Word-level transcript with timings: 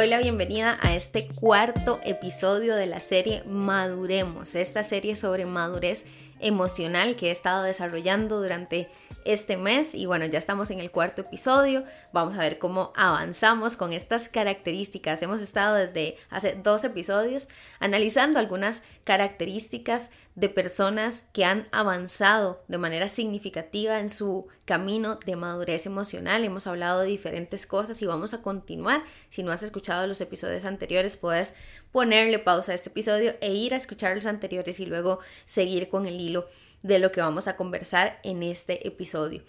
doy 0.00 0.08
la 0.08 0.16
bienvenida 0.16 0.78
a 0.80 0.94
este 0.94 1.28
cuarto 1.28 2.00
episodio 2.02 2.74
de 2.74 2.86
la 2.86 3.00
serie 3.00 3.42
Maduremos, 3.44 4.54
esta 4.54 4.82
serie 4.82 5.14
sobre 5.14 5.44
madurez 5.44 6.06
emocional 6.38 7.16
que 7.16 7.26
he 7.26 7.30
estado 7.30 7.64
desarrollando 7.64 8.40
durante 8.40 8.88
este 9.26 9.58
mes 9.58 9.94
y 9.94 10.06
bueno, 10.06 10.24
ya 10.24 10.38
estamos 10.38 10.70
en 10.70 10.80
el 10.80 10.90
cuarto 10.90 11.20
episodio, 11.20 11.84
vamos 12.14 12.34
a 12.34 12.38
ver 12.38 12.58
cómo 12.58 12.94
avanzamos 12.96 13.76
con 13.76 13.92
estas 13.92 14.30
características. 14.30 15.20
Hemos 15.20 15.42
estado 15.42 15.74
desde 15.76 16.16
hace 16.30 16.58
dos 16.62 16.82
episodios 16.84 17.50
analizando 17.78 18.38
algunas 18.38 18.82
características 19.04 20.12
de 20.40 20.48
personas 20.48 21.24
que 21.34 21.44
han 21.44 21.66
avanzado 21.70 22.64
de 22.66 22.78
manera 22.78 23.10
significativa 23.10 24.00
en 24.00 24.08
su 24.08 24.48
camino 24.64 25.20
de 25.26 25.36
madurez 25.36 25.84
emocional. 25.84 26.44
Hemos 26.44 26.66
hablado 26.66 27.00
de 27.00 27.08
diferentes 27.08 27.66
cosas 27.66 28.00
y 28.00 28.06
vamos 28.06 28.32
a 28.32 28.40
continuar. 28.40 29.04
Si 29.28 29.42
no 29.42 29.52
has 29.52 29.62
escuchado 29.62 30.06
los 30.06 30.22
episodios 30.22 30.64
anteriores, 30.64 31.18
puedes 31.18 31.54
ponerle 31.92 32.38
pausa 32.38 32.72
a 32.72 32.74
este 32.74 32.88
episodio 32.88 33.34
e 33.42 33.52
ir 33.52 33.74
a 33.74 33.76
escuchar 33.76 34.16
los 34.16 34.24
anteriores 34.24 34.80
y 34.80 34.86
luego 34.86 35.20
seguir 35.44 35.90
con 35.90 36.06
el 36.06 36.18
hilo 36.18 36.46
de 36.82 36.98
lo 36.98 37.12
que 37.12 37.20
vamos 37.20 37.46
a 37.46 37.56
conversar 37.56 38.18
en 38.22 38.42
este 38.42 38.88
episodio. 38.88 39.42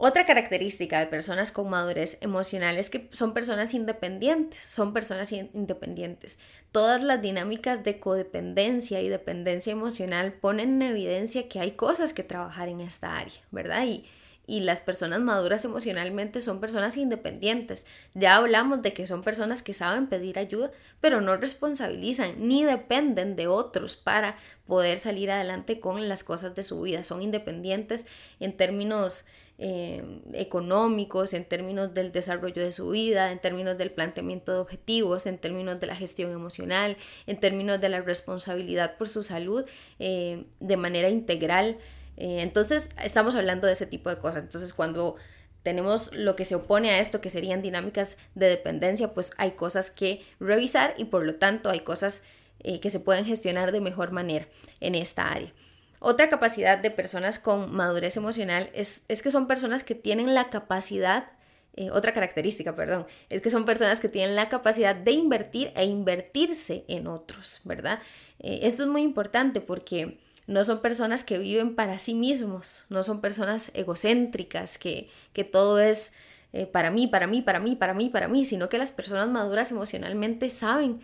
Otra 0.00 0.26
característica 0.26 1.00
de 1.00 1.08
personas 1.08 1.50
con 1.50 1.68
madurez 1.68 2.18
emocional 2.20 2.76
es 2.76 2.88
que 2.88 3.08
son 3.12 3.34
personas 3.34 3.74
independientes, 3.74 4.62
son 4.62 4.92
personas 4.92 5.32
independientes. 5.32 6.38
Todas 6.70 7.02
las 7.02 7.20
dinámicas 7.20 7.82
de 7.82 7.98
codependencia 7.98 9.00
y 9.00 9.08
dependencia 9.08 9.72
emocional 9.72 10.34
ponen 10.34 10.80
en 10.80 10.90
evidencia 10.90 11.48
que 11.48 11.58
hay 11.58 11.72
cosas 11.72 12.12
que 12.12 12.22
trabajar 12.22 12.68
en 12.68 12.80
esta 12.80 13.18
área, 13.18 13.40
¿verdad? 13.50 13.86
Y, 13.86 14.04
y 14.46 14.60
las 14.60 14.80
personas 14.80 15.18
maduras 15.18 15.64
emocionalmente 15.64 16.40
son 16.40 16.60
personas 16.60 16.96
independientes. 16.96 17.84
Ya 18.14 18.36
hablamos 18.36 18.82
de 18.82 18.92
que 18.92 19.04
son 19.04 19.24
personas 19.24 19.64
que 19.64 19.74
saben 19.74 20.06
pedir 20.06 20.38
ayuda, 20.38 20.70
pero 21.00 21.20
no 21.20 21.36
responsabilizan 21.36 22.46
ni 22.46 22.64
dependen 22.64 23.34
de 23.34 23.48
otros 23.48 23.96
para 23.96 24.38
poder 24.64 25.00
salir 25.00 25.32
adelante 25.32 25.80
con 25.80 26.08
las 26.08 26.22
cosas 26.22 26.54
de 26.54 26.62
su 26.62 26.80
vida. 26.80 27.02
Son 27.02 27.20
independientes 27.20 28.06
en 28.38 28.56
términos 28.56 29.26
eh, 29.60 30.04
económicos, 30.34 31.34
en 31.34 31.44
términos 31.44 31.92
del 31.92 32.12
desarrollo 32.12 32.62
de 32.62 32.70
su 32.70 32.90
vida, 32.90 33.32
en 33.32 33.40
términos 33.40 33.76
del 33.76 33.90
planteamiento 33.90 34.52
de 34.52 34.58
objetivos, 34.58 35.26
en 35.26 35.36
términos 35.36 35.80
de 35.80 35.88
la 35.88 35.96
gestión 35.96 36.30
emocional, 36.30 36.96
en 37.26 37.40
términos 37.40 37.80
de 37.80 37.88
la 37.88 38.00
responsabilidad 38.00 38.96
por 38.96 39.08
su 39.08 39.24
salud 39.24 39.64
eh, 39.98 40.44
de 40.60 40.76
manera 40.76 41.08
integral. 41.08 41.76
Eh, 42.16 42.42
entonces, 42.42 42.90
estamos 43.02 43.34
hablando 43.34 43.66
de 43.66 43.72
ese 43.72 43.86
tipo 43.86 44.10
de 44.10 44.18
cosas. 44.18 44.44
Entonces, 44.44 44.72
cuando 44.72 45.16
tenemos 45.64 46.14
lo 46.14 46.36
que 46.36 46.44
se 46.44 46.54
opone 46.54 46.90
a 46.90 47.00
esto, 47.00 47.20
que 47.20 47.28
serían 47.28 47.60
dinámicas 47.60 48.16
de 48.36 48.48
dependencia, 48.48 49.12
pues 49.12 49.32
hay 49.38 49.52
cosas 49.52 49.90
que 49.90 50.24
revisar 50.38 50.94
y 50.98 51.06
por 51.06 51.24
lo 51.24 51.34
tanto 51.34 51.68
hay 51.68 51.80
cosas 51.80 52.22
que 52.60 52.90
se 52.90 52.98
pueden 52.98 53.24
gestionar 53.24 53.70
de 53.70 53.80
mejor 53.80 54.10
manera 54.10 54.48
en 54.80 54.96
esta 54.96 55.30
área. 55.30 55.52
Otra 56.00 56.28
capacidad 56.28 56.78
de 56.78 56.90
personas 56.90 57.38
con 57.38 57.74
madurez 57.74 58.16
emocional 58.16 58.70
es, 58.74 59.04
que 59.08 59.30
son 59.30 59.46
personas 59.46 59.84
que 59.84 59.94
tienen 59.94 60.34
la 60.34 60.50
capacidad, 60.50 61.30
eh, 61.76 61.90
otra 61.90 62.12
característica, 62.12 62.74
perdón, 62.74 63.06
es 63.28 63.42
que 63.42 63.50
son 63.50 63.64
personas 63.64 64.00
que 64.00 64.08
tienen 64.08 64.36
la 64.36 64.48
capacidad 64.48 64.94
de 64.94 65.12
invertir 65.12 65.72
e 65.74 65.84
invertirse 65.84 66.84
en 66.88 67.06
otros, 67.06 67.60
¿verdad? 67.64 68.00
Eh, 68.38 68.60
esto 68.62 68.84
es 68.84 68.88
muy 68.88 69.02
importante 69.02 69.60
porque 69.60 70.18
no 70.46 70.64
son 70.64 70.80
personas 70.80 71.24
que 71.24 71.38
viven 71.38 71.74
para 71.74 71.98
sí 71.98 72.14
mismos, 72.14 72.86
no 72.88 73.04
son 73.04 73.20
personas 73.20 73.70
egocéntricas, 73.74 74.78
que, 74.78 75.08
que 75.32 75.44
todo 75.44 75.78
es 75.78 76.12
eh, 76.52 76.66
para 76.66 76.90
mí, 76.90 77.06
para 77.06 77.26
mí, 77.26 77.42
para 77.42 77.60
mí, 77.60 77.76
para 77.76 77.94
mí, 77.94 78.08
para 78.08 78.28
mí, 78.28 78.44
sino 78.44 78.68
que 78.68 78.78
las 78.78 78.92
personas 78.92 79.28
maduras 79.28 79.70
emocionalmente 79.70 80.48
saben 80.48 81.00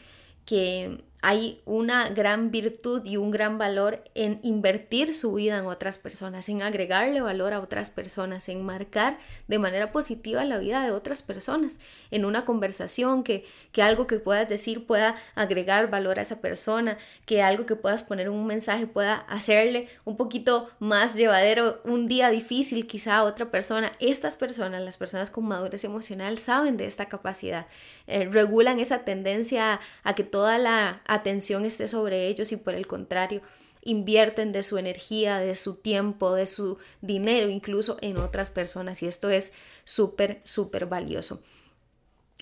que 0.47 1.05
hay 1.27 1.63
una 1.65 2.11
gran 2.11 2.51
virtud 2.51 3.01
y 3.07 3.17
un 3.17 3.31
gran 3.31 3.57
valor 3.57 4.05
en 4.15 4.41
invertir 4.43 5.15
su 5.15 5.33
vida 5.33 5.57
en 5.57 5.65
otras 5.65 5.97
personas, 5.97 6.51
en 6.51 6.61
agregarle 6.61 7.23
valor 7.23 7.55
a 7.55 7.61
otras 7.61 7.89
personas, 7.89 8.51
en 8.51 8.63
marcar 8.63 9.17
de 9.49 9.59
manera 9.59 9.91
positiva 9.91 10.45
la 10.45 10.59
vida 10.59 10.85
de 10.85 10.91
otras 10.91 11.23
personas, 11.23 11.81
en 12.11 12.27
una 12.27 12.45
conversación, 12.45 13.25
que, 13.25 13.47
que 13.73 13.81
algo 13.81 14.07
que 14.07 14.19
puedas 14.19 14.51
decir 14.51 14.87
pueda 14.87 15.17
agregar 15.35 15.89
valor 15.89 16.19
a 16.19 16.23
esa 16.23 16.43
persona, 16.43 16.99
que 17.25 17.41
algo 17.41 17.65
que 17.65 17.75
puedas 17.75 18.03
poner 18.03 18.29
un 18.29 18.47
mensaje 18.47 18.87
pueda 18.87 19.15
hacerle 19.15 19.89
un 20.05 20.19
poquito 20.19 20.69
más 20.79 21.15
llevadero 21.15 21.81
un 21.85 22.07
día 22.07 22.29
difícil 22.29 22.87
quizá 22.87 23.17
a 23.17 23.25
otra 23.25 23.51
persona. 23.51 23.93
Estas 23.99 24.37
personas, 24.37 24.83
las 24.83 24.99
personas 24.99 25.31
con 25.31 25.47
madurez 25.47 25.85
emocional, 25.85 26.37
saben 26.37 26.77
de 26.77 26.85
esta 26.85 27.07
capacidad, 27.07 27.67
eh, 28.07 28.29
regulan 28.31 28.79
esa 28.79 29.07
tendencia 29.07 29.81
a 30.03 30.15
que 30.15 30.25
toda 30.25 30.59
la 30.59 31.01
atención 31.15 31.65
esté 31.65 31.89
sobre 31.89 32.29
ellos 32.29 32.53
y 32.53 32.57
por 32.57 32.75
el 32.75 32.87
contrario, 32.87 33.41
invierten 33.83 34.53
de 34.53 34.63
su 34.63 34.79
energía, 34.79 35.39
de 35.39 35.55
su 35.55 35.77
tiempo, 35.77 36.35
de 36.35 36.47
su 36.47 36.79
dinero 37.03 37.49
incluso 37.49 37.99
en 38.01 38.17
otras 38.17 38.51
personas 38.51 39.03
y 39.03 39.07
esto 39.07 39.31
es 39.31 39.53
súper, 39.85 40.41
súper 40.45 40.87
valioso. 40.87 41.43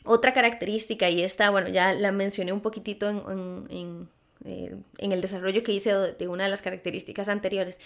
Otra 0.05 0.35
característica, 0.35 1.09
y 1.11 1.23
esta, 1.23 1.51
bueno, 1.51 1.69
ya 1.69 1.93
la 1.95 2.11
mencioné 2.11 2.53
un 2.53 2.61
poquitito 2.61 3.09
en, 3.09 3.67
en, 3.71 4.09
eh, 4.45 4.77
el 4.99 5.21
desarrollo 5.21 5.63
que 5.63 5.73
hice 5.73 5.93
de 5.95 6.29
una 6.29 6.45
de 6.45 6.51
las 6.51 6.63
características 6.63 7.29
anteriores, 7.29 7.79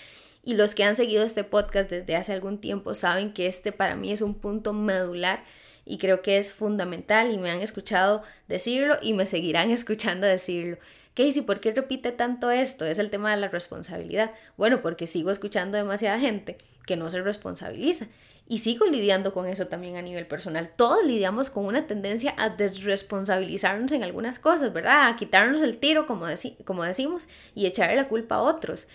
y 0.43 0.55
los 0.55 0.75
que 0.75 0.85
han 0.85 0.97
seguido 0.97 1.25
este 1.25 1.45
podcast 1.45 1.91
desde 1.91 2.17
hace 2.17 2.33
algún 2.33 2.59
tiempo 2.59 2.95
saben 2.95 3.35
que 3.35 3.47
este 3.47 3.73
para 3.73 3.97
mí 3.97 4.13
es 4.13 4.23
un 4.23 4.35
punto 4.35 4.73
medular 4.73 5.45
y 5.87 5.99
creo 5.99 6.21
que 6.21 6.37
es 6.37 6.53
fundamental 6.53 7.33
y 7.33 7.39
me 7.39 7.51
han 7.51 7.63
escuchado 7.63 8.23
decirlo 8.49 8.97
y 9.01 9.15
me 9.15 9.25
seguirán 9.25 9.71
escuchando 9.71 10.27
decirlo. 10.27 10.77
Casey, 11.15 11.41
¿por 11.41 11.61
qué 11.61 11.73
repite 11.73 12.13
tanto 12.13 12.51
esto? 12.51 12.85
Es 12.85 12.99
el 12.99 13.09
tema 13.09 13.31
de 13.31 13.41
la 13.41 13.49
responsabilidad. 13.49 14.33
Bueno, 14.59 14.83
porque 14.83 15.07
sigo 15.07 15.31
escuchando 15.31 15.79
demasiada 15.79 16.21
gente 16.21 16.59
que 16.85 16.97
no 16.97 17.09
se 17.09 17.23
responsabiliza. 17.23 18.07
Y 18.49 18.59
sigo 18.59 18.85
lidiando 18.87 19.33
con 19.33 19.47
eso 19.47 19.67
también 19.67 19.97
a 19.97 20.03
nivel 20.03 20.27
personal. 20.27 20.71
Todos 20.77 21.05
lidiamos 21.05 21.49
con 21.49 21.65
una 21.65 21.87
tendencia 21.87 22.35
a 22.37 22.51
desresponsabilizarnos 22.51 23.91
en 23.93 24.05
algunas 24.05 24.39
cosas, 24.39 24.75
¿verdad? 24.75 25.09
A 25.09 25.17
quitarnos 25.17 25.63
el 25.63 25.79
tiro, 25.79 26.07
como, 26.07 26.27
como 26.65 26.85
decimos, 26.85 27.29
y 27.55 27.67
echarle 27.67 27.97
la 27.97 28.09
culpa 28.09 28.37
a 28.37 28.43
otros. 28.43 28.87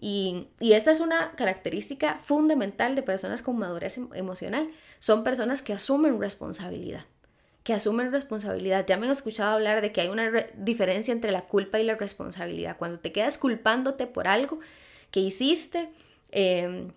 Y, 0.00 0.48
y, 0.60 0.72
esta 0.72 0.90
es 0.90 1.00
una 1.00 1.32
característica 1.32 2.18
fundamental 2.22 2.94
de 2.94 3.02
personas 3.02 3.40
con 3.40 3.58
madurez 3.58 3.98
em, 3.98 4.08
emocional. 4.14 4.68
Son 4.98 5.24
personas 5.24 5.62
que 5.62 5.72
asumen 5.72 6.20
responsabilidad 6.20 7.04
que 7.68 7.74
asumen 7.74 8.10
responsabilidad. 8.10 8.86
Ya 8.86 8.96
me 8.96 9.04
han 9.04 9.12
escuchado 9.12 9.50
hablar 9.50 9.82
de 9.82 9.92
que 9.92 10.00
hay 10.00 10.08
una 10.08 10.32
diferencia 10.56 11.12
entre 11.12 11.32
la 11.32 11.42
culpa 11.42 11.78
y 11.78 11.84
la 11.84 11.96
responsabilidad. 11.96 12.78
Cuando 12.78 12.98
te 12.98 13.12
quedas 13.12 13.36
culpándote 13.36 14.06
por 14.06 14.26
algo 14.26 14.58
que 15.10 15.20
hiciste, 15.20 15.90
em, 16.30 16.92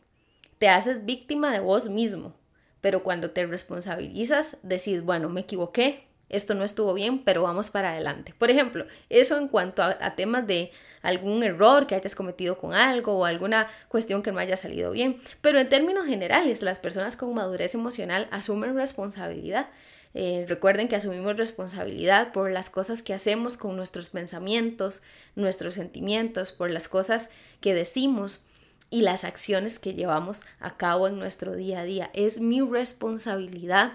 te 0.59 0.69
haces 0.69 1.03
víctima 1.03 1.51
de 1.51 1.59
vos 1.59 1.89
mismo. 1.89 2.33
Pero 2.79 3.03
cuando 3.03 3.31
te 3.31 3.45
responsabilizas, 3.45 4.59
decís, 4.63 5.03
bueno, 5.03 5.27
me 5.27 5.41
equivoqué, 5.41 6.05
esto 6.29 6.53
no 6.53 6.63
estuvo 6.63 6.93
bien, 6.93 7.21
pero 7.25 7.43
vamos 7.43 7.69
para 7.69 7.91
adelante. 7.91 8.33
Por 8.37 8.49
ejemplo, 8.49 8.85
eso 9.09 9.37
en 9.37 9.49
cuanto 9.49 9.83
a 9.83 10.15
temas 10.15 10.47
de 10.47 10.71
algún 11.01 11.43
error 11.43 11.87
que 11.87 11.95
hayas 11.95 12.15
cometido 12.15 12.57
con 12.57 12.73
algo 12.73 13.17
o 13.17 13.25
alguna 13.25 13.67
cuestión 13.87 14.23
que 14.23 14.31
no 14.31 14.39
haya 14.39 14.57
salido 14.57 14.91
bien. 14.91 15.17
Pero 15.41 15.59
en 15.59 15.69
términos 15.69 16.05
generales, 16.05 16.61
las 16.61 16.79
personas 16.79 17.15
con 17.15 17.33
madurez 17.33 17.75
emocional 17.75 18.27
asumen 18.31 18.75
responsabilidad. 18.75 19.69
Eh, 20.13 20.45
recuerden 20.47 20.87
que 20.87 20.97
asumimos 20.97 21.37
responsabilidad 21.37 22.33
por 22.33 22.51
las 22.51 22.69
cosas 22.69 23.01
que 23.01 23.13
hacemos 23.13 23.55
con 23.57 23.77
nuestros 23.77 24.09
pensamientos, 24.09 25.03
nuestros 25.35 25.75
sentimientos, 25.75 26.51
por 26.51 26.69
las 26.69 26.87
cosas 26.87 27.29
que 27.61 27.73
decimos 27.73 28.43
y 28.89 29.01
las 29.01 29.23
acciones 29.23 29.79
que 29.79 29.93
llevamos 29.93 30.41
a 30.59 30.75
cabo 30.75 31.07
en 31.07 31.17
nuestro 31.17 31.55
día 31.55 31.79
a 31.79 31.83
día. 31.85 32.09
Es 32.13 32.41
mi 32.41 32.59
responsabilidad 32.59 33.93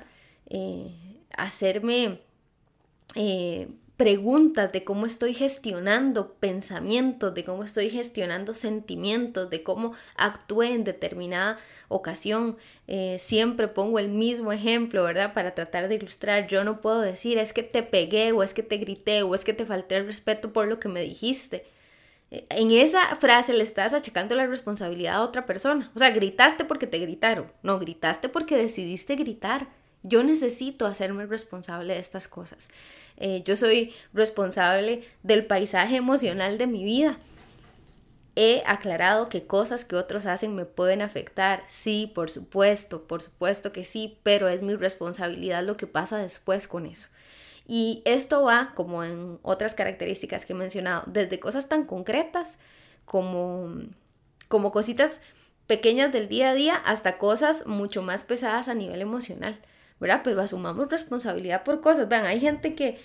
eh, 0.49 0.95
hacerme 1.37 2.21
eh, 3.15 3.69
preguntas 3.97 4.73
de 4.73 4.85
cómo 4.85 5.07
estoy 5.07 5.33
gestionando 5.33 6.35
pensamientos, 6.35 7.35
de 7.35 7.45
cómo 7.45 7.63
estoy 7.65 7.89
gestionando 7.89 8.53
sentimientos, 8.53 9.49
de 9.49 9.63
cómo 9.63 9.95
actué 10.17 10.75
en 10.75 10.85
determinada 10.85 11.59
ocasión. 11.89 12.57
Eh, 12.89 13.17
siempre 13.19 13.69
pongo 13.69 13.99
el 13.99 14.09
mismo 14.09 14.53
ejemplo, 14.53 15.05
¿verdad? 15.05 15.33
Para 15.33 15.55
tratar 15.55 15.89
de 15.89 15.95
ilustrar. 15.95 16.47
Yo 16.47 16.63
no 16.63 16.81
puedo 16.81 17.01
decir 17.01 17.39
es 17.39 17.53
que 17.53 17.63
te 17.63 17.83
pegué 17.83 18.33
o 18.33 18.43
es 18.43 18.53
que 18.53 18.63
te 18.63 18.77
grité 18.77 19.23
o 19.23 19.35
es 19.35 19.45
que 19.45 19.55
te 19.55 19.65
falté 19.65 19.97
el 19.97 20.07
respeto 20.07 20.53
por 20.53 20.69
lo 20.69 20.79
que 20.79 20.89
me 20.89 21.01
dijiste. 21.01 21.65
Eh, 22.31 22.45
en 22.51 22.73
esa 22.73 23.15
frase 23.17 23.55
le 23.55 23.63
estás 23.63 23.95
achacando 23.95 24.35
la 24.35 24.47
responsabilidad 24.47 25.15
a 25.17 25.23
otra 25.23 25.47
persona. 25.47 25.91
O 25.95 25.99
sea, 25.99 26.11
gritaste 26.11 26.67
porque 26.67 26.87
te 26.87 26.99
gritaron. 26.99 27.51
No, 27.63 27.79
gritaste 27.79 28.29
porque 28.29 28.57
decidiste 28.57 29.17
gritar. 29.17 29.69
Yo 30.03 30.23
necesito 30.23 30.87
hacerme 30.87 31.27
responsable 31.27 31.95
de 31.95 32.01
estas 32.01 32.29
cosas. 32.29 32.71
Eh, 33.17 33.43
yo 33.45 33.57
soy 33.57 33.95
responsable 34.13 35.05
del 35.23 35.47
paisaje 35.47 35.97
emocional 35.97 36.59
de 36.59 36.67
mi 36.67 36.85
vida. 36.85 37.19
He 38.35 38.63
aclarado 38.67 39.31
que 39.31 39.47
cosas 39.47 39.87
que 39.87 39.97
otros 39.97 40.27
hacen 40.27 40.55
me 40.55 40.67
pueden 40.67 41.01
afectar. 41.01 41.65
Sí, 41.69 42.13
por 42.15 42.31
supuesto, 42.31 43.05
por 43.05 43.23
supuesto 43.23 43.73
que 43.73 43.85
sí, 43.85 44.19
pero 44.23 44.49
es 44.49 44.61
mi 44.63 44.75
responsabilidad 44.75 45.65
lo 45.65 45.77
que 45.79 45.87
pasa 45.87 46.19
después 46.19 46.69
con 46.69 46.85
eso. 46.85 47.09
Y 47.67 48.03
esto 48.05 48.43
va, 48.43 48.73
como 48.75 49.03
en 49.03 49.39
otras 49.43 49.75
características 49.75 50.45
que 50.45 50.53
he 50.53 50.57
mencionado, 50.57 51.03
desde 51.07 51.41
cosas 51.41 51.69
tan 51.69 51.85
concretas 51.85 52.59
como, 53.07 53.73
como 54.49 54.71
cositas 54.71 55.21
pequeñas 55.67 56.13
del 56.13 56.29
día 56.29 56.51
a 56.51 56.55
día 56.55 56.77
hasta 56.77 57.19
cosas 57.19 57.67
mucho 57.67 58.03
más 58.03 58.25
pesadas 58.25 58.69
a 58.69 58.75
nivel 58.75 59.01
emocional, 59.01 59.59
¿verdad? 60.01 60.21
Pero 60.25 60.41
asumamos 60.41 60.91
responsabilidad 60.91 61.63
por 61.65 61.81
cosas. 61.81 62.09
Vean, 62.09 62.27
hay 62.27 62.41
gente 62.41 62.75
que, 62.75 63.01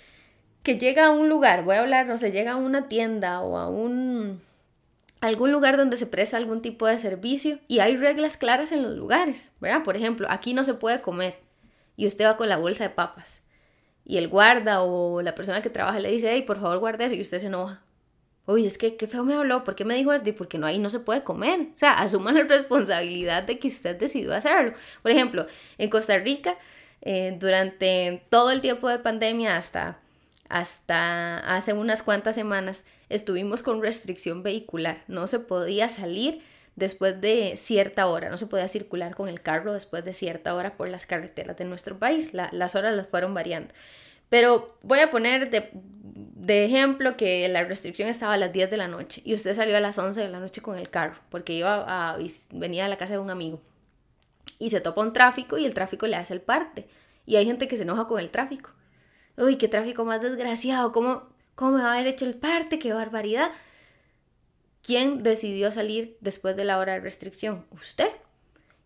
que 0.64 0.78
llega 0.78 1.08
a 1.08 1.12
un 1.12 1.30
lugar, 1.30 1.64
voy 1.64 1.76
a 1.76 1.82
hablar, 1.82 2.08
no 2.08 2.18
sé, 2.18 2.32
llega 2.32 2.54
a 2.54 2.58
una 2.58 2.88
tienda 2.88 3.42
o 3.42 3.58
a 3.58 3.70
un 3.70 4.42
algún 5.22 5.52
lugar 5.52 5.78
donde 5.78 5.98
se 5.98 6.08
presta 6.08 6.38
algún 6.38 6.64
tipo 6.64 6.88
de 6.88 6.98
servicio 6.98 7.60
y 7.68 7.80
hay 7.80 7.96
reglas 7.96 8.38
claras 8.38 8.72
en 8.72 8.82
los 8.82 8.98
lugares, 8.98 9.52
¿verdad? 9.60 9.84
Por 9.84 9.96
ejemplo, 9.96 10.28
aquí 10.30 10.56
no 10.56 10.64
se 10.64 10.74
puede 10.74 11.02
comer 11.02 11.38
y 11.96 12.08
usted 12.08 12.26
va 12.26 12.38
con 12.38 12.50
la 12.50 12.58
bolsa 12.58 12.86
de 12.86 12.90
papas 12.90 13.42
y 14.04 14.18
el 14.18 14.28
guarda 14.28 14.82
o 14.82 15.22
la 15.22 15.36
persona 15.36 15.62
que 15.62 15.70
trabaja 15.70 16.00
le 16.00 16.12
dice, 16.12 16.32
hey, 16.32 16.44
por 16.46 16.60
favor 16.60 16.80
guarde 16.80 17.06
eso 17.06 17.16
y 17.16 17.22
usted 17.22 17.40
se 17.40 17.48
enoja. 17.48 17.82
Uy, 18.48 18.66
es 18.66 18.78
que 18.78 18.98
qué 18.98 19.08
feo 19.08 19.24
me 19.24 19.36
habló, 19.36 19.64
¿por 19.64 19.76
qué 19.76 19.86
me 19.86 19.96
dijo 19.96 20.12
esto? 20.12 20.34
Porque 20.36 20.58
no, 20.58 20.66
ahí 20.66 20.80
no 20.80 20.90
se 20.90 21.00
puede 21.00 21.24
comer. 21.24 21.60
O 21.62 21.78
sea, 21.78 21.94
asuman 21.94 22.36
la 22.36 22.44
responsabilidad 22.50 23.44
de 23.44 23.60
que 23.60 23.68
usted 23.68 23.96
decidió 23.96 24.34
hacerlo. 24.34 24.74
Por 25.04 25.12
ejemplo, 25.12 25.46
en 25.78 25.90
Costa 25.90 26.18
Rica, 26.18 26.58
eh, 27.02 27.36
durante 27.40 28.24
todo 28.30 28.52
el 28.52 28.62
tiempo 28.62 28.90
de 28.90 29.00
pandemia 29.00 29.58
hasta, 29.58 29.98
hasta 30.50 31.38
hace 31.40 31.74
unas 31.74 32.04
cuantas 32.04 32.36
semanas, 32.36 32.86
estuvimos 33.10 33.64
con 33.64 33.82
restricción 33.82 34.44
vehicular. 34.44 35.04
No 35.08 35.28
se 35.28 35.40
podía 35.40 35.90
salir 35.90 36.44
después 36.76 37.20
de 37.20 37.56
cierta 37.58 38.08
hora, 38.08 38.30
no 38.30 38.38
se 38.38 38.48
podía 38.48 38.68
circular 38.68 39.16
con 39.16 39.30
el 39.30 39.42
carro 39.42 39.74
después 39.74 40.06
de 40.06 40.14
cierta 40.14 40.56
hora 40.56 40.78
por 40.78 40.90
las 40.90 41.06
carreteras 41.06 41.58
de 41.58 41.66
nuestro 41.66 41.98
país. 41.98 42.34
las 42.34 42.76
horas 42.76 42.96
las 42.96 43.08
fueron 43.08 43.34
variando. 43.34 43.74
Pero 44.30 44.78
voy 44.82 45.00
a 45.00 45.12
poner 45.12 45.50
de, 45.50 46.66
ejemplo 46.66 47.18
que 47.18 47.48
la 47.50 47.64
restricción 47.66 48.08
estaba 48.08 48.34
a 48.36 48.38
las 48.38 48.54
10 48.54 48.72
de 48.72 48.78
la 48.78 48.88
noche 48.88 49.22
y 49.26 49.34
usted 49.34 49.54
salió 49.54 49.76
a 49.76 49.82
las 49.82 49.98
11 49.98 50.22
de 50.22 50.30
la 50.30 50.40
noche 50.40 50.62
con 50.62 50.78
el 50.78 50.90
carro 50.90 51.16
porque 51.30 51.54
iba 51.54 51.86
a, 51.86 52.18
venía 52.52 52.86
a 52.86 52.88
la 52.88 52.98
casa 52.98 53.14
de 53.14 53.20
un 53.20 53.30
amigo 53.30 53.62
y 54.60 54.70
se 54.70 54.82
topa 54.82 55.02
un 55.02 55.14
tráfico 55.14 55.58
y 55.58 55.66
el 55.66 55.74
tráfico 55.74 56.08
le 56.08 56.16
hace 56.16 56.34
el 56.34 56.42
parte. 56.42 56.88
Y 57.26 57.36
hay 57.36 57.46
gente 57.46 57.68
que 57.68 57.78
se 57.78 57.84
enoja 57.84 58.08
con 58.08 58.20
el 58.20 58.30
tráfico. 58.30 58.72
Uy, 59.38 59.58
qué 59.58 59.68
tráfico 59.68 60.06
más 60.06 60.22
desgraciado, 60.22 60.92
¿cómo, 60.92 61.30
cómo 61.56 61.78
me 61.78 61.84
va 61.84 61.92
a 61.92 61.96
haber 61.96 62.08
hecho 62.08 62.26
el 62.26 62.36
parte? 62.36 62.80
¡Qué 62.80 62.94
barbaridad! 62.94 63.52
¿Quién 64.84 65.24
decidió 65.24 65.72
salir 65.72 66.18
después 66.22 66.56
de 66.56 66.66
la 66.66 66.80
hora 66.80 66.94
de 66.94 67.00
restricción? 67.00 67.66
¿Usted? 67.72 68.10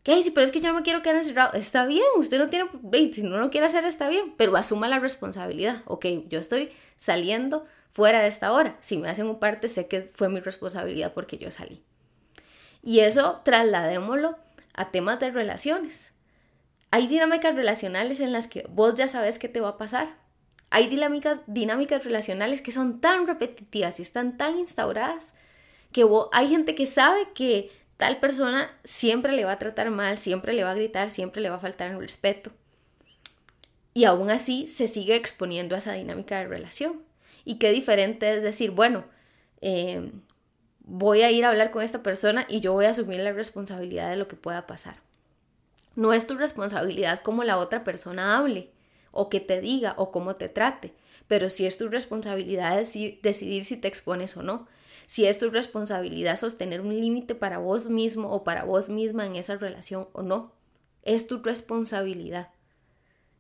¿Qué? 0.03 0.21
Sí, 0.21 0.31
pero 0.31 0.45
es 0.45 0.51
que 0.51 0.59
yo 0.59 0.67
no 0.67 0.75
me 0.75 0.83
quiero 0.83 1.01
quedar 1.01 1.15
encerrado. 1.15 1.53
Está 1.53 1.85
bien, 1.85 2.05
usted 2.17 2.37
no 2.37 2.49
tiene, 2.49 2.69
si 3.11 3.23
no 3.23 3.37
lo 3.39 3.49
quiere 3.49 3.65
hacer, 3.65 3.85
está 3.85 4.07
bien, 4.07 4.35
pero 4.37 4.55
asuma 4.55 4.87
la 4.87 4.99
responsabilidad. 4.99 5.81
Ok, 5.85 6.05
yo 6.27 6.39
estoy 6.39 6.71
saliendo 6.97 7.65
fuera 7.89 8.21
de 8.21 8.27
esta 8.27 8.51
hora. 8.51 8.77
Si 8.81 8.97
me 8.97 9.09
hacen 9.09 9.27
un 9.27 9.39
parte, 9.39 9.67
sé 9.67 9.87
que 9.87 10.01
fue 10.01 10.29
mi 10.29 10.41
responsabilidad 10.41 11.13
porque 11.13 11.37
yo 11.37 11.49
salí. 11.49 11.81
Y 12.83 12.99
eso 12.99 13.41
trasladémoslo 13.43 14.37
a 14.75 14.91
temas 14.91 15.19
de 15.19 15.31
relaciones. 15.31 16.13
Hay 16.91 17.07
dinámicas 17.07 17.55
relacionales 17.55 18.19
en 18.19 18.31
las 18.31 18.47
que 18.47 18.65
vos 18.69 18.95
ya 18.95 19.07
sabes 19.07 19.39
qué 19.39 19.49
te 19.49 19.61
va 19.61 19.69
a 19.69 19.77
pasar. 19.77 20.15
Hay 20.69 20.87
dinámicas, 20.87 21.41
dinámicas 21.47 22.03
relacionales 22.03 22.61
que 22.61 22.71
son 22.71 23.01
tan 23.01 23.27
repetitivas 23.27 23.99
y 23.99 24.03
están 24.03 24.37
tan 24.37 24.57
instauradas 24.57 25.33
que 25.91 26.05
hay 26.33 26.49
gente 26.49 26.75
que 26.75 26.85
sabe 26.85 27.29
que 27.33 27.71
tal 27.97 28.19
persona 28.19 28.69
siempre 28.83 29.31
le 29.31 29.45
va 29.45 29.53
a 29.53 29.59
tratar 29.59 29.89
mal, 29.91 30.17
siempre 30.17 30.53
le 30.53 30.63
va 30.63 30.71
a 30.71 30.75
gritar, 30.75 31.09
siempre 31.09 31.41
le 31.41 31.49
va 31.49 31.55
a 31.55 31.59
faltar 31.59 31.91
el 31.91 31.99
respeto. 31.99 32.51
Y 33.93 34.03
aún 34.03 34.29
así 34.29 34.67
se 34.67 34.89
sigue 34.89 35.15
exponiendo 35.15 35.73
a 35.73 35.77
esa 35.77 35.93
dinámica 35.93 36.37
de 36.39 36.47
relación. 36.47 37.01
Y 37.45 37.59
qué 37.59 37.71
diferente 37.71 38.35
es 38.35 38.43
decir, 38.43 38.71
bueno, 38.71 39.05
eh, 39.61 40.11
voy 40.85 41.21
a 41.21 41.31
ir 41.31 41.45
a 41.45 41.49
hablar 41.49 41.71
con 41.71 41.83
esta 41.83 42.03
persona 42.03 42.45
y 42.47 42.59
yo 42.61 42.73
voy 42.73 42.85
a 42.85 42.91
asumir 42.91 43.19
la 43.19 43.33
responsabilidad 43.33 44.09
de 44.09 44.15
lo 44.15 44.27
que 44.27 44.35
pueda 44.35 44.65
pasar. 44.65 44.95
No 45.95 46.13
es 46.13 46.27
tu 46.27 46.35
responsabilidad 46.37 47.21
cómo 47.21 47.43
la 47.43 47.57
otra 47.57 47.83
persona 47.83 48.37
hable 48.37 48.71
o 49.11 49.29
que 49.29 49.39
te 49.39 49.61
diga 49.61 49.93
o 49.97 50.11
cómo 50.11 50.35
te 50.35 50.49
trate, 50.49 50.93
pero 51.27 51.49
sí 51.49 51.65
es 51.65 51.77
tu 51.77 51.89
responsabilidad 51.89 52.77
decidir 52.77 53.65
si 53.65 53.77
te 53.77 53.87
expones 53.87 54.35
o 54.37 54.43
no 54.43 54.67
si 55.05 55.25
es 55.25 55.37
tu 55.37 55.49
responsabilidad 55.49 56.35
sostener 56.35 56.81
un 56.81 56.99
límite 56.99 57.35
para 57.35 57.57
vos 57.57 57.87
mismo 57.87 58.31
o 58.31 58.43
para 58.43 58.63
vos 58.63 58.89
misma 58.89 59.25
en 59.25 59.35
esa 59.35 59.55
relación 59.55 60.07
o 60.13 60.21
no. 60.21 60.53
Es 61.03 61.27
tu 61.27 61.41
responsabilidad. 61.43 62.49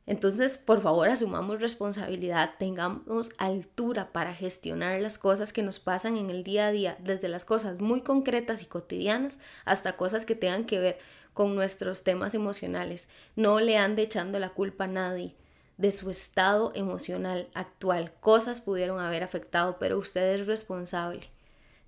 Entonces, 0.07 0.59
por 0.59 0.81
favor, 0.81 1.09
asumamos 1.09 1.61
responsabilidad, 1.61 2.51
tengamos 2.59 3.31
altura 3.37 4.11
para 4.11 4.35
gestionar 4.35 5.01
las 5.01 5.17
cosas 5.17 5.51
que 5.51 5.63
nos 5.63 5.79
pasan 5.79 6.15
en 6.15 6.29
el 6.29 6.43
día 6.43 6.67
a 6.67 6.71
día, 6.71 6.97
desde 6.99 7.27
las 7.27 7.43
cosas 7.43 7.81
muy 7.81 8.01
concretas 8.01 8.61
y 8.61 8.65
cotidianas 8.65 9.39
hasta 9.65 9.97
cosas 9.97 10.25
que 10.25 10.35
tengan 10.35 10.65
que 10.65 10.79
ver 10.79 10.99
con 11.33 11.55
nuestros 11.55 12.03
temas 12.03 12.35
emocionales. 12.35 13.09
No 13.35 13.59
le 13.59 13.77
ande 13.77 14.03
echando 14.03 14.39
la 14.39 14.49
culpa 14.49 14.83
a 14.83 14.87
nadie 14.87 15.35
de 15.77 15.91
su 15.91 16.09
estado 16.09 16.71
emocional 16.75 17.49
actual. 17.53 18.13
Cosas 18.19 18.61
pudieron 18.61 18.99
haber 18.99 19.23
afectado, 19.23 19.77
pero 19.79 19.97
usted 19.97 20.35
es 20.39 20.47
responsable. 20.47 21.21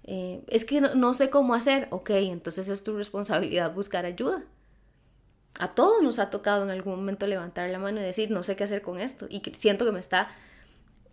Eh, 0.03 0.41
es 0.47 0.65
que 0.65 0.81
no, 0.81 1.13
sé 1.13 1.29
cómo 1.29 1.53
hacer, 1.53 1.87
ok, 1.91 2.09
entonces 2.11 2.69
es 2.69 2.83
tu 2.83 2.95
responsabilidad 2.95 3.73
buscar 3.73 4.05
ayuda. 4.05 4.43
A 5.59 5.73
todos 5.73 6.03
nos 6.03 6.19
ha 6.19 6.29
tocado 6.29 6.63
en 6.63 6.69
algún 6.69 6.95
momento 6.95 7.25
levantar 7.25 7.69
la 7.69 7.79
mano 7.79 7.99
y 7.99 8.03
decir, 8.03 8.29
no 8.29 8.43
sé 8.43 8.55
qué 8.55 8.63
hacer 8.63 8.81
con 8.81 8.99
esto 8.99 9.27
y 9.29 9.41
siento 9.53 9.85
que 9.85 9.91
me 9.91 9.99
está, 9.99 10.29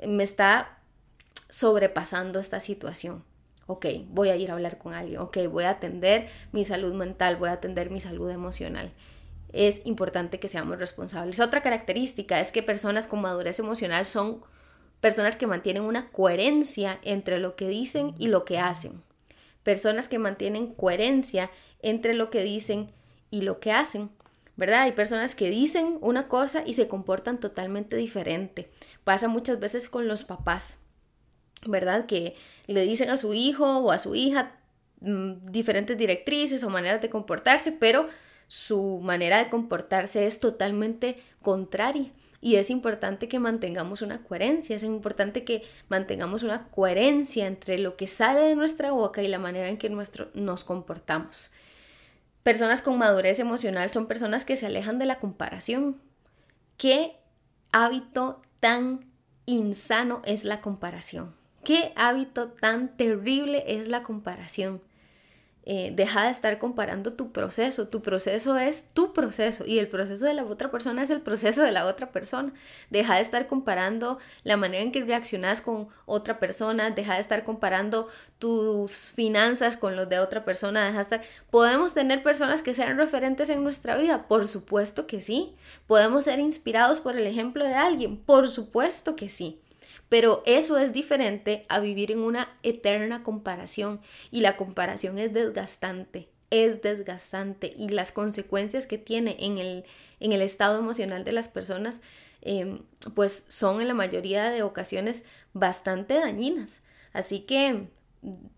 me 0.06 0.22
está 0.22 0.78
sobrepasando 1.48 2.38
esta 2.38 2.60
situación. 2.60 3.24
Ok, 3.66 3.86
voy 4.08 4.28
a 4.28 4.36
ir 4.36 4.50
a 4.50 4.54
hablar 4.54 4.76
con 4.76 4.92
alguien, 4.92 5.20
ok, 5.20 5.38
voy 5.50 5.64
a 5.64 5.70
atender 5.70 6.28
mi 6.52 6.66
salud 6.66 6.92
mental, 6.92 7.36
voy 7.36 7.48
a 7.48 7.52
atender 7.52 7.90
mi 7.90 8.00
salud 8.00 8.28
emocional. 8.28 8.92
Es 9.52 9.80
importante 9.86 10.38
que 10.38 10.48
seamos 10.48 10.78
responsables. 10.78 11.40
Otra 11.40 11.62
característica 11.62 12.40
es 12.40 12.52
que 12.52 12.62
personas 12.62 13.06
con 13.06 13.22
madurez 13.22 13.58
emocional 13.58 14.04
son 14.04 14.42
personas 15.00 15.36
que 15.36 15.46
mantienen 15.46 15.84
una 15.84 16.10
coherencia 16.10 16.98
entre 17.02 17.38
lo 17.38 17.56
que 17.56 17.68
dicen 17.68 18.14
y 18.18 18.26
lo 18.26 18.44
que 18.44 18.58
hacen, 18.58 19.02
personas 19.62 20.08
que 20.08 20.18
mantienen 20.18 20.74
coherencia 20.74 21.50
entre 21.80 22.14
lo 22.14 22.30
que 22.30 22.42
dicen 22.42 22.92
y 23.30 23.42
lo 23.42 23.60
que 23.60 23.72
hacen. 23.72 24.10
¿Verdad? 24.56 24.82
Hay 24.82 24.92
personas 24.92 25.34
que 25.34 25.50
dicen 25.50 25.98
una 26.00 26.28
cosa 26.28 26.62
y 26.66 26.74
se 26.74 26.88
comportan 26.88 27.38
totalmente 27.38 27.96
diferente. 27.96 28.70
Pasa 29.04 29.28
muchas 29.28 29.60
veces 29.60 29.88
con 29.88 30.08
los 30.08 30.24
papás, 30.24 30.78
¿verdad? 31.66 32.06
Que 32.06 32.36
le 32.66 32.82
dicen 32.82 33.10
a 33.10 33.16
su 33.16 33.34
hijo 33.34 33.78
o 33.78 33.92
a 33.92 33.98
su 33.98 34.14
hija 34.14 34.52
mm, 35.00 35.50
diferentes 35.50 35.98
directrices 35.98 36.64
o 36.64 36.70
maneras 36.70 37.02
de 37.02 37.10
comportarse, 37.10 37.72
pero 37.72 38.08
su 38.46 39.00
manera 39.02 39.38
de 39.42 39.50
comportarse 39.50 40.26
es 40.26 40.40
totalmente 40.40 41.22
contraria 41.42 42.10
y 42.44 42.56
es 42.56 42.68
importante 42.68 43.26
que 43.26 43.38
mantengamos 43.38 44.02
una 44.02 44.22
coherencia, 44.22 44.76
es 44.76 44.82
importante 44.82 45.44
que 45.44 45.62
mantengamos 45.88 46.42
una 46.42 46.68
coherencia 46.68 47.46
entre 47.46 47.78
lo 47.78 47.96
que 47.96 48.06
sale 48.06 48.40
de 48.40 48.54
nuestra 48.54 48.92
boca 48.92 49.22
y 49.22 49.28
la 49.28 49.38
manera 49.38 49.70
en 49.70 49.78
que 49.78 49.88
nuestro, 49.88 50.28
nos 50.34 50.62
comportamos. 50.62 51.52
Personas 52.44 52.82
con 52.82 52.98
madurez 52.98 53.38
emocional 53.38 53.88
son 53.90 54.06
personas 54.06 54.44
que 54.44 54.58
se 54.58 54.66
alejan 54.66 54.98
de 54.98 55.06
la 55.06 55.18
comparación. 55.18 55.96
¿Qué 56.76 57.16
hábito 57.72 58.42
tan 58.60 59.10
insano 59.46 60.20
es 60.26 60.44
la 60.44 60.60
comparación? 60.60 61.34
¿Qué 61.64 61.94
hábito 61.96 62.48
tan 62.48 62.98
terrible 62.98 63.64
es 63.66 63.88
la 63.88 64.02
comparación? 64.02 64.82
Eh, 65.66 65.92
deja 65.94 66.24
de 66.24 66.30
estar 66.30 66.58
comparando 66.58 67.14
tu 67.14 67.32
proceso. 67.32 67.88
Tu 67.88 68.02
proceso 68.02 68.58
es 68.58 68.84
tu 68.92 69.14
proceso 69.14 69.64
y 69.66 69.78
el 69.78 69.88
proceso 69.88 70.26
de 70.26 70.34
la 70.34 70.44
otra 70.44 70.70
persona 70.70 71.02
es 71.02 71.10
el 71.10 71.22
proceso 71.22 71.62
de 71.62 71.72
la 71.72 71.86
otra 71.86 72.12
persona. 72.12 72.52
Deja 72.90 73.14
de 73.14 73.22
estar 73.22 73.46
comparando 73.46 74.18
la 74.42 74.58
manera 74.58 74.82
en 74.82 74.92
que 74.92 75.02
reaccionas 75.02 75.62
con 75.62 75.88
otra 76.04 76.38
persona. 76.38 76.90
Deja 76.90 77.14
de 77.14 77.20
estar 77.20 77.44
comparando 77.44 78.08
tus 78.38 79.12
finanzas 79.12 79.78
con 79.78 79.96
los 79.96 80.08
de 80.08 80.18
otra 80.18 80.44
persona. 80.44 80.84
Deja 80.84 80.96
de 80.98 81.02
estar... 81.02 81.22
¿Podemos 81.50 81.94
tener 81.94 82.22
personas 82.22 82.60
que 82.60 82.74
sean 82.74 82.98
referentes 82.98 83.48
en 83.48 83.64
nuestra 83.64 83.96
vida? 83.96 84.28
Por 84.28 84.48
supuesto 84.48 85.06
que 85.06 85.22
sí. 85.22 85.56
¿Podemos 85.86 86.24
ser 86.24 86.40
inspirados 86.40 87.00
por 87.00 87.16
el 87.16 87.26
ejemplo 87.26 87.64
de 87.64 87.74
alguien? 87.74 88.18
Por 88.18 88.48
supuesto 88.50 89.16
que 89.16 89.30
sí. 89.30 89.63
Pero 90.08 90.42
eso 90.46 90.78
es 90.78 90.92
diferente 90.92 91.64
a 91.68 91.80
vivir 91.80 92.12
en 92.12 92.20
una 92.20 92.48
eterna 92.62 93.22
comparación. 93.22 94.00
Y 94.30 94.40
la 94.40 94.56
comparación 94.56 95.18
es 95.18 95.32
desgastante, 95.32 96.28
es 96.50 96.82
desgastante. 96.82 97.72
Y 97.76 97.88
las 97.88 98.12
consecuencias 98.12 98.86
que 98.86 98.98
tiene 98.98 99.36
en 99.40 99.58
el, 99.58 99.84
en 100.20 100.32
el 100.32 100.42
estado 100.42 100.78
emocional 100.78 101.24
de 101.24 101.32
las 101.32 101.48
personas 101.48 102.00
em, 102.42 102.82
pues 103.14 103.44
son 103.48 103.80
en 103.80 103.88
la 103.88 103.94
mayoría 103.94 104.50
de 104.50 104.62
ocasiones 104.62 105.24
bastante 105.52 106.14
dañinas. 106.14 106.82
Así 107.12 107.40
que 107.40 107.88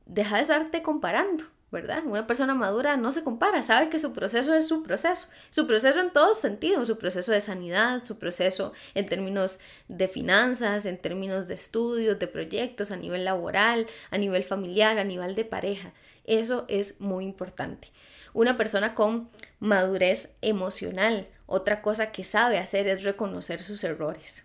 deja 0.06 0.36
de 0.36 0.42
estarte 0.42 0.82
comparando, 0.82 1.44
¿verdad? 1.76 2.06
Una 2.06 2.26
persona 2.26 2.54
madura 2.54 2.96
no 2.96 3.12
se 3.12 3.22
compara, 3.22 3.60
sabe 3.60 3.90
que 3.90 3.98
su 3.98 4.14
proceso 4.14 4.54
es 4.54 4.66
su 4.66 4.82
proceso, 4.82 5.28
su 5.50 5.66
proceso 5.66 6.00
en 6.00 6.10
todos 6.10 6.40
sentidos, 6.40 6.88
su 6.88 6.96
proceso 6.96 7.32
de 7.32 7.42
sanidad, 7.42 8.02
su 8.02 8.18
proceso 8.18 8.72
en 8.94 9.06
términos 9.06 9.60
de 9.86 10.08
finanzas, 10.08 10.86
en 10.86 10.96
términos 10.96 11.48
de 11.48 11.54
estudios, 11.54 12.18
de 12.18 12.28
proyectos, 12.28 12.92
a 12.92 12.96
nivel 12.96 13.26
laboral, 13.26 13.86
a 14.10 14.16
nivel 14.16 14.42
familiar, 14.42 14.98
a 14.98 15.04
nivel 15.04 15.34
de 15.34 15.44
pareja. 15.44 15.92
Eso 16.24 16.64
es 16.68 16.98
muy 16.98 17.24
importante. 17.24 17.92
Una 18.32 18.56
persona 18.56 18.94
con 18.94 19.28
madurez 19.60 20.30
emocional, 20.40 21.28
otra 21.44 21.82
cosa 21.82 22.10
que 22.10 22.24
sabe 22.24 22.56
hacer 22.56 22.88
es 22.88 23.04
reconocer 23.04 23.62
sus 23.62 23.84
errores. 23.84 24.44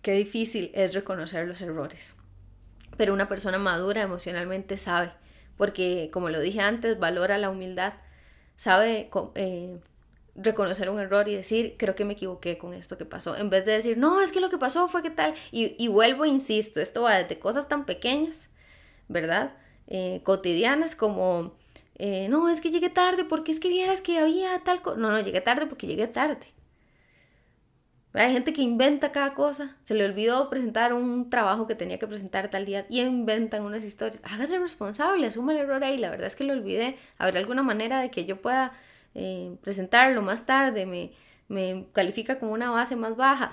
Qué 0.00 0.12
difícil 0.12 0.70
es 0.72 0.94
reconocer 0.94 1.46
los 1.46 1.60
errores. 1.60 2.16
Pero 2.96 3.12
una 3.12 3.28
persona 3.28 3.58
madura 3.58 4.00
emocionalmente 4.00 4.78
sabe, 4.78 5.12
porque 5.58 6.08
como 6.10 6.30
lo 6.30 6.40
dije 6.40 6.60
antes, 6.60 6.98
valora 6.98 7.36
la 7.36 7.50
humildad, 7.50 7.92
sabe 8.56 9.10
eh, 9.34 9.78
reconocer 10.34 10.88
un 10.88 10.98
error 10.98 11.28
y 11.28 11.34
decir, 11.34 11.74
creo 11.76 11.94
que 11.94 12.06
me 12.06 12.14
equivoqué 12.14 12.56
con 12.56 12.72
esto 12.72 12.96
que 12.96 13.04
pasó, 13.04 13.36
en 13.36 13.50
vez 13.50 13.66
de 13.66 13.72
decir, 13.72 13.98
no, 13.98 14.22
es 14.22 14.32
que 14.32 14.40
lo 14.40 14.48
que 14.48 14.56
pasó 14.56 14.88
fue 14.88 15.02
que 15.02 15.10
tal, 15.10 15.34
y, 15.50 15.74
y 15.82 15.88
vuelvo, 15.88 16.24
insisto, 16.24 16.80
esto 16.80 17.02
va 17.02 17.18
desde 17.18 17.38
cosas 17.38 17.68
tan 17.68 17.84
pequeñas, 17.84 18.48
¿verdad? 19.08 19.52
Eh, 19.88 20.20
cotidianas 20.22 20.94
como, 20.94 21.52
eh, 21.96 22.28
no, 22.28 22.48
es 22.48 22.60
que 22.60 22.70
llegué 22.70 22.88
tarde 22.88 23.24
porque 23.24 23.50
es 23.52 23.60
que 23.60 23.68
vieras 23.68 24.00
que 24.00 24.18
había 24.18 24.62
tal 24.64 24.80
cosa, 24.80 24.96
no, 24.96 25.10
no, 25.10 25.20
llegué 25.20 25.40
tarde 25.40 25.66
porque 25.66 25.86
llegué 25.86 26.06
tarde. 26.06 26.46
Hay 28.14 28.32
gente 28.32 28.52
que 28.52 28.62
inventa 28.62 29.12
cada 29.12 29.34
cosa. 29.34 29.76
Se 29.84 29.94
le 29.94 30.04
olvidó 30.04 30.48
presentar 30.48 30.94
un 30.94 31.28
trabajo 31.28 31.66
que 31.66 31.74
tenía 31.74 31.98
que 31.98 32.06
presentar 32.06 32.50
tal 32.50 32.64
día 32.64 32.86
y 32.88 33.00
inventan 33.00 33.62
unas 33.62 33.84
historias. 33.84 34.20
Hágase 34.24 34.58
responsable, 34.58 35.26
asuma 35.26 35.52
el 35.52 35.58
error 35.58 35.84
ahí. 35.84 35.98
La 35.98 36.10
verdad 36.10 36.26
es 36.26 36.34
que 36.34 36.44
lo 36.44 36.54
olvidé. 36.54 36.96
¿Habrá 37.18 37.38
alguna 37.38 37.62
manera 37.62 38.00
de 38.00 38.10
que 38.10 38.24
yo 38.24 38.40
pueda 38.40 38.72
eh, 39.14 39.56
presentarlo 39.62 40.22
más 40.22 40.46
tarde? 40.46 40.86
Me, 40.86 41.12
me 41.48 41.86
califica 41.92 42.38
con 42.38 42.48
una 42.48 42.70
base 42.70 42.96
más 42.96 43.14
baja. 43.14 43.52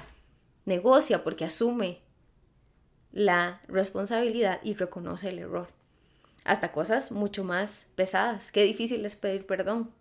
Negocia 0.66 1.24
porque 1.24 1.46
asume 1.46 2.00
la 3.12 3.62
responsabilidad 3.68 4.60
y 4.64 4.74
reconoce 4.74 5.30
el 5.30 5.40
error. 5.40 5.68
Hasta 6.46 6.72
cosas 6.72 7.12
mucho 7.12 7.44
más 7.44 7.88
pesadas. 7.96 8.52
Qué 8.52 8.64
difícil 8.64 9.06
es 9.06 9.16
pedir 9.18 9.46
perdón. 9.46 9.92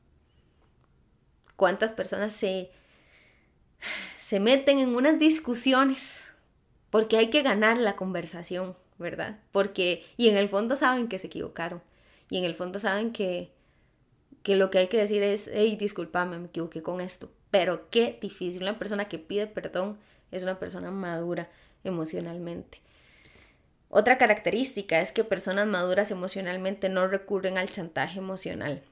¿Cuántas 1.57 1.93
personas 1.93 2.33
se 2.33 2.71
se 4.25 4.41
meten 4.41 4.79
en 4.79 4.97
unas 4.97 5.19
discusiones 5.19 6.25
porque 6.89 7.19
hay 7.19 7.29
que 7.29 7.43
ganar 7.43 7.77
la 7.77 7.95
conversación, 7.95 8.73
¿verdad? 8.97 9.39
Porque, 9.53 10.03
y 10.17 10.31
en 10.31 10.39
el 10.39 10.49
fondo 10.49 10.77
saben 10.77 11.09
que 11.09 11.19
se 11.19 11.27
equivocaron, 11.27 11.83
y 12.31 12.39
en 12.39 12.45
el 12.45 12.55
fondo 12.55 12.79
saben 12.79 13.13
que, 13.13 13.53
que 14.43 14.57
lo 14.57 14.71
que 14.71 14.79
hay 14.79 14.87
que 14.87 14.97
decir 14.97 15.23
es, 15.23 15.51
hey, 15.53 15.77
discúlpame, 15.79 16.39
me 16.39 16.47
equivoqué 16.47 16.81
con 16.81 17.03
esto. 17.03 17.31
Pero 17.51 17.91
qué 17.91 18.19
difícil, 18.19 18.63
una 18.63 18.79
persona 18.79 19.09
que 19.09 19.19
pide 19.19 19.47
perdón 19.47 19.99
es 20.31 20.43
una 20.43 20.59
persona 20.59 20.91
madura 20.91 21.51
emocionalmente. 21.83 22.81
Otra 23.91 24.17
característica 24.17 25.03
es 25.03 25.13
que 25.13 25.23
personas 25.23 25.67
maduras 25.67 26.11
emocionalmente 26.11 26.89
no 26.89 27.07
recurren 27.09 27.59
al 27.59 27.71
chantaje 27.71 28.21
emocional. 28.21 28.83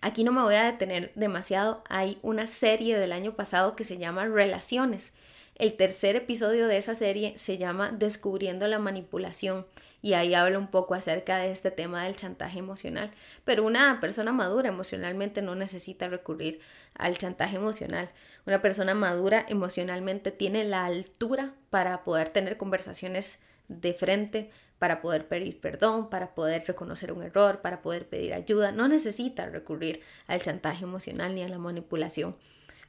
Aquí 0.00 0.24
no 0.24 0.32
me 0.32 0.42
voy 0.42 0.54
a 0.54 0.64
detener 0.64 1.12
demasiado. 1.14 1.82
Hay 1.88 2.18
una 2.22 2.46
serie 2.46 2.98
del 2.98 3.12
año 3.12 3.34
pasado 3.34 3.76
que 3.76 3.84
se 3.84 3.98
llama 3.98 4.26
Relaciones. 4.26 5.12
El 5.54 5.74
tercer 5.74 6.16
episodio 6.16 6.68
de 6.68 6.76
esa 6.76 6.94
serie 6.94 7.36
se 7.38 7.56
llama 7.56 7.90
Descubriendo 7.90 8.66
la 8.66 8.78
manipulación 8.78 9.66
y 10.02 10.14
ahí 10.14 10.34
habla 10.34 10.58
un 10.58 10.68
poco 10.68 10.94
acerca 10.94 11.38
de 11.38 11.50
este 11.50 11.70
tema 11.70 12.04
del 12.04 12.14
chantaje 12.14 12.58
emocional. 12.58 13.10
Pero 13.44 13.64
una 13.64 13.98
persona 13.98 14.32
madura 14.32 14.68
emocionalmente 14.68 15.42
no 15.42 15.54
necesita 15.54 16.08
recurrir 16.08 16.60
al 16.94 17.18
chantaje 17.18 17.56
emocional. 17.56 18.10
Una 18.46 18.62
persona 18.62 18.94
madura 18.94 19.44
emocionalmente 19.48 20.30
tiene 20.30 20.64
la 20.64 20.84
altura 20.84 21.54
para 21.70 22.04
poder 22.04 22.28
tener 22.28 22.56
conversaciones 22.56 23.38
de 23.68 23.94
frente 23.94 24.50
para 24.78 25.00
poder 25.00 25.26
pedir 25.26 25.60
perdón, 25.60 26.10
para 26.10 26.34
poder 26.34 26.64
reconocer 26.66 27.12
un 27.12 27.22
error, 27.22 27.60
para 27.60 27.82
poder 27.82 28.06
pedir 28.08 28.34
ayuda. 28.34 28.72
No 28.72 28.88
necesita 28.88 29.46
recurrir 29.46 30.00
al 30.26 30.42
chantaje 30.42 30.84
emocional 30.84 31.34
ni 31.34 31.42
a 31.42 31.48
la 31.48 31.58
manipulación, 31.58 32.36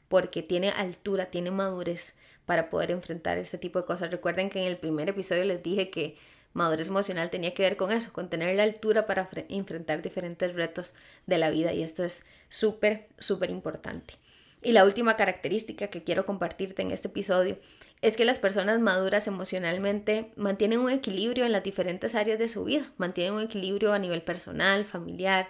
porque 0.08 0.42
tiene 0.42 0.70
altura, 0.70 1.28
tiene 1.28 1.52
madurez 1.52 2.16
para 2.46 2.70
poder 2.70 2.92
enfrentar 2.92 3.38
este 3.38 3.58
tipo 3.58 3.80
de 3.80 3.86
cosas. 3.86 4.12
Recuerden 4.12 4.50
que 4.50 4.60
en 4.60 4.68
el 4.68 4.78
primer 4.78 5.10
episodio 5.10 5.44
les 5.46 5.64
dije 5.64 5.90
que 5.90 6.18
madurez 6.54 6.88
emocional 6.88 7.30
tenía 7.30 7.54
que 7.54 7.64
ver 7.64 7.78
con 7.78 7.92
eso, 7.92 8.12
con 8.12 8.30
tener 8.30 8.56
la 8.56 8.64
altura 8.64 9.06
para 9.06 9.30
enfrentar 9.50 10.02
diferentes 10.02 10.54
retos 10.56 10.94
de 11.26 11.38
la 11.38 11.50
vida 11.50 11.74
y 11.74 11.84
esto 11.84 12.04
es 12.04 12.26
súper, 12.50 13.08
súper 13.18 13.50
importante. 13.50 14.16
Y 14.62 14.72
la 14.72 14.86
última 14.86 15.16
característica 15.16 15.88
que 15.88 16.04
quiero 16.04 16.26
compartirte 16.26 16.82
en 16.82 16.92
este 16.92 17.08
episodio 17.08 17.58
es 18.02 18.18
que 18.18 18.26
las 18.26 18.40
personas 18.40 18.80
maduras 18.80 19.28
emocionalmente 19.28 20.32
mantienen 20.36 20.80
un 20.80 20.90
equilibrio 20.90 21.46
en 21.46 21.52
las 21.52 21.64
diferentes 21.64 22.16
áreas 22.16 22.40
de 22.40 22.48
su 22.48 22.64
vida, 22.66 22.92
mantienen 22.98 23.34
un 23.34 23.44
equilibrio 23.44 23.94
a 23.94 24.00
nivel 24.00 24.22
personal, 24.22 24.86
familiar, 24.86 25.48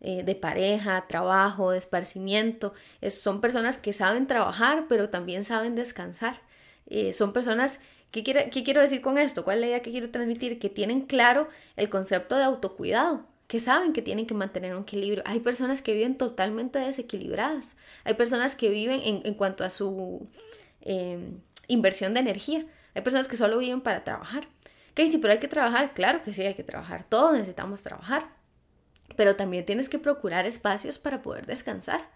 eh, 0.00 0.22
de 0.24 0.34
pareja, 0.34 1.06
trabajo, 1.06 1.70
de 1.70 1.78
esparcimiento. 1.78 2.74
son 3.08 3.40
personas 3.40 3.78
que 3.78 3.92
saben 3.92 4.26
trabajar, 4.26 4.86
pero 4.88 5.10
también 5.10 5.44
saben 5.44 5.74
descansar. 5.74 6.40
Eh, 6.86 7.12
son 7.12 7.32
personas 7.32 7.80
¿Qué, 8.12 8.22
¿Qué 8.22 8.62
quiero 8.62 8.82
decir 8.82 9.00
con 9.00 9.16
esto? 9.16 9.42
¿Cuál 9.42 9.56
es 9.56 9.60
la 9.62 9.66
idea 9.68 9.82
que 9.82 9.90
quiero 9.90 10.10
transmitir? 10.10 10.58
Que 10.58 10.68
tienen 10.68 11.00
claro 11.00 11.48
el 11.76 11.88
concepto 11.88 12.36
de 12.36 12.44
autocuidado, 12.44 13.24
que 13.52 13.60
saben 13.60 13.92
que 13.92 14.00
tienen 14.00 14.24
que 14.24 14.32
mantener 14.32 14.74
un 14.74 14.84
equilibrio. 14.84 15.22
Hay 15.26 15.40
personas 15.40 15.82
que 15.82 15.92
viven 15.92 16.16
totalmente 16.16 16.78
desequilibradas. 16.78 17.76
Hay 18.02 18.14
personas 18.14 18.56
que 18.56 18.70
viven 18.70 19.02
en, 19.04 19.34
cuanto 19.34 19.62
a 19.62 19.68
su 19.68 20.26
em, 20.80 21.38
inversión 21.68 22.14
de 22.14 22.20
energía. 22.20 22.64
Hay 22.94 23.02
personas 23.02 23.28
que 23.28 23.36
solo 23.36 23.58
viven 23.58 23.82
para 23.82 24.04
trabajar. 24.04 24.48
Que 24.94 25.06
sí, 25.06 25.18
pero 25.18 25.34
hay 25.34 25.38
que 25.38 25.48
trabajar. 25.48 25.92
Claro 25.92 26.22
que 26.22 26.32
sí, 26.32 26.40
hay 26.40 26.54
que 26.54 26.62
trabajar. 26.62 27.04
Todos 27.04 27.34
necesitamos 27.34 27.82
trabajar. 27.82 28.26
Pero 29.16 29.36
también 29.36 29.66
tienes 29.66 29.90
que 29.90 29.98
procurar 29.98 30.46
espacios 30.46 30.98
para 30.98 31.20
poder 31.20 31.44
descansar. 31.44 32.06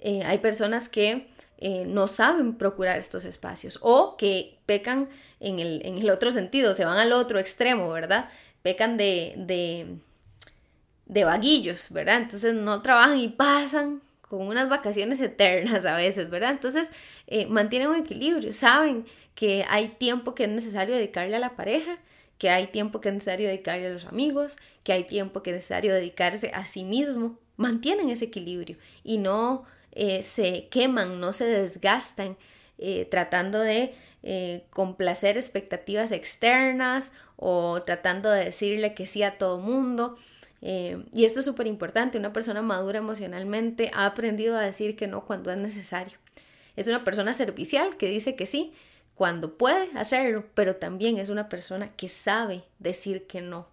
Eh, 0.00 0.22
hay 0.22 0.36
personas 0.36 0.90
que 0.90 1.30
eh, 1.56 1.84
no 1.86 2.08
saben 2.08 2.58
procurar 2.58 2.98
estos 2.98 3.24
espacios 3.24 3.78
o 3.80 4.18
que 4.18 4.58
pecan 4.66 5.08
en 5.40 5.60
el, 5.60 5.80
en 5.86 5.96
el, 5.96 6.10
otro 6.10 6.30
sentido, 6.30 6.74
se 6.74 6.84
van 6.84 6.98
al 6.98 7.12
otro 7.12 7.38
extremo, 7.38 7.90
¿verdad? 7.90 8.28
Pecan 8.60 8.98
de 8.98 10.02
de 11.08 11.24
vaguillos, 11.24 11.90
¿verdad? 11.90 12.18
Entonces 12.18 12.54
no 12.54 12.80
trabajan 12.82 13.18
y 13.18 13.28
pasan 13.28 14.02
con 14.20 14.46
unas 14.46 14.68
vacaciones 14.68 15.20
eternas 15.20 15.86
a 15.86 15.96
veces, 15.96 16.30
¿verdad? 16.30 16.50
Entonces 16.50 16.92
eh, 17.26 17.46
mantienen 17.46 17.88
un 17.88 17.96
equilibrio, 17.96 18.52
saben 18.52 19.06
que 19.34 19.64
hay 19.68 19.88
tiempo 19.88 20.34
que 20.34 20.44
es 20.44 20.50
necesario 20.50 20.94
dedicarle 20.94 21.36
a 21.36 21.40
la 21.40 21.56
pareja, 21.56 21.98
que 22.36 22.50
hay 22.50 22.68
tiempo 22.68 23.00
que 23.00 23.08
es 23.08 23.14
necesario 23.14 23.48
dedicarle 23.48 23.86
a 23.86 23.90
los 23.90 24.04
amigos, 24.04 24.58
que 24.84 24.92
hay 24.92 25.04
tiempo 25.04 25.42
que 25.42 25.50
es 25.50 25.56
necesario 25.56 25.94
dedicarse 25.94 26.50
a 26.54 26.64
sí 26.64 26.84
mismo, 26.84 27.38
mantienen 27.56 28.10
ese 28.10 28.26
equilibrio 28.26 28.76
y 29.02 29.18
no 29.18 29.64
eh, 29.92 30.22
se 30.22 30.68
queman, 30.68 31.20
no 31.20 31.32
se 31.32 31.46
desgastan 31.46 32.36
eh, 32.76 33.06
tratando 33.10 33.60
de 33.60 33.94
complacer 34.70 35.38
expectativas 35.38 36.12
externas 36.12 37.12
o 37.36 37.80
tratando 37.82 38.30
de 38.30 38.46
decirle 38.46 38.92
que 38.92 39.06
sí 39.06 39.22
a 39.22 39.38
todo 39.38 39.58
mundo. 39.58 40.18
Eh, 40.60 41.04
y 41.12 41.24
esto 41.24 41.40
es 41.40 41.46
súper 41.46 41.66
importante, 41.66 42.18
una 42.18 42.32
persona 42.32 42.62
madura 42.62 42.98
emocionalmente 42.98 43.90
ha 43.94 44.06
aprendido 44.06 44.56
a 44.56 44.62
decir 44.62 44.96
que 44.96 45.06
no 45.06 45.24
cuando 45.24 45.50
es 45.50 45.58
necesario. 45.58 46.18
Es 46.76 46.88
una 46.88 47.04
persona 47.04 47.32
servicial 47.32 47.96
que 47.96 48.08
dice 48.08 48.36
que 48.36 48.46
sí 48.46 48.72
cuando 49.14 49.58
puede 49.58 49.90
hacerlo, 49.98 50.44
pero 50.54 50.76
también 50.76 51.18
es 51.18 51.28
una 51.28 51.48
persona 51.48 51.90
que 51.96 52.08
sabe 52.08 52.62
decir 52.78 53.26
que 53.26 53.40
no. 53.40 53.66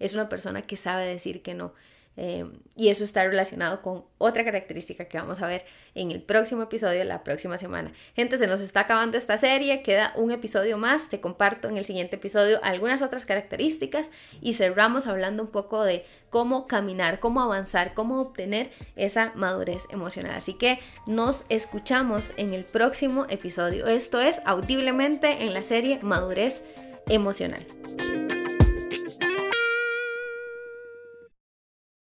Es 0.00 0.14
una 0.14 0.28
persona 0.28 0.62
que 0.62 0.76
sabe 0.76 1.06
decir 1.06 1.42
que 1.42 1.54
no. 1.54 1.72
Eh, 2.16 2.44
y 2.76 2.88
eso 2.88 3.04
está 3.04 3.24
relacionado 3.24 3.82
con 3.82 4.04
otra 4.18 4.44
característica 4.44 5.06
que 5.06 5.18
vamos 5.18 5.40
a 5.40 5.46
ver 5.46 5.64
en 5.94 6.10
el 6.10 6.20
próximo 6.20 6.62
episodio 6.62 7.04
la 7.04 7.24
próxima 7.24 7.56
semana. 7.56 7.92
Gente, 8.14 8.36
se 8.36 8.46
nos 8.46 8.60
está 8.60 8.80
acabando 8.80 9.16
esta 9.16 9.38
serie, 9.38 9.82
queda 9.82 10.12
un 10.16 10.30
episodio 10.30 10.76
más, 10.76 11.08
te 11.08 11.20
comparto 11.20 11.68
en 11.68 11.76
el 11.76 11.84
siguiente 11.84 12.16
episodio 12.16 12.58
algunas 12.62 13.02
otras 13.02 13.26
características 13.26 14.10
y 14.40 14.54
cerramos 14.54 15.06
hablando 15.06 15.42
un 15.42 15.50
poco 15.50 15.84
de 15.84 16.04
cómo 16.30 16.66
caminar, 16.66 17.20
cómo 17.20 17.42
avanzar, 17.42 17.94
cómo 17.94 18.20
obtener 18.20 18.70
esa 18.96 19.32
madurez 19.34 19.86
emocional. 19.90 20.32
Así 20.34 20.54
que 20.54 20.78
nos 21.06 21.44
escuchamos 21.48 22.32
en 22.36 22.54
el 22.54 22.64
próximo 22.64 23.26
episodio. 23.28 23.86
Esto 23.86 24.20
es 24.20 24.40
audiblemente 24.44 25.44
en 25.44 25.54
la 25.54 25.62
serie 25.62 26.00
Madurez 26.02 26.64
Emocional. 27.08 27.66